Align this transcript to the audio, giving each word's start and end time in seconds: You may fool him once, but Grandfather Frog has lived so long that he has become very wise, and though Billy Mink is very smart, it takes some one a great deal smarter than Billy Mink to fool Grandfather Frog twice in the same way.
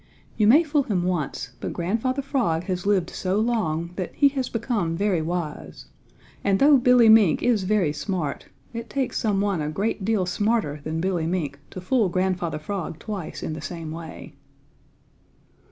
You 0.35 0.47
may 0.47 0.63
fool 0.63 0.81
him 0.81 1.03
once, 1.03 1.51
but 1.59 1.73
Grandfather 1.73 2.23
Frog 2.23 2.63
has 2.63 2.87
lived 2.87 3.11
so 3.11 3.39
long 3.39 3.91
that 3.97 4.11
he 4.15 4.29
has 4.29 4.49
become 4.49 4.97
very 4.97 5.21
wise, 5.21 5.85
and 6.43 6.57
though 6.57 6.77
Billy 6.77 7.07
Mink 7.07 7.43
is 7.43 7.65
very 7.65 7.93
smart, 7.93 8.47
it 8.73 8.89
takes 8.89 9.19
some 9.19 9.41
one 9.41 9.61
a 9.61 9.69
great 9.69 10.03
deal 10.03 10.25
smarter 10.25 10.81
than 10.83 11.01
Billy 11.01 11.27
Mink 11.27 11.59
to 11.69 11.79
fool 11.79 12.09
Grandfather 12.09 12.57
Frog 12.57 12.97
twice 12.97 13.43
in 13.43 13.53
the 13.53 13.61
same 13.61 13.91
way. 13.91 14.33